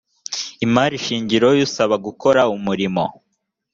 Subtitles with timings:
[0.65, 3.03] imari shingiro y usaba gukora umurimo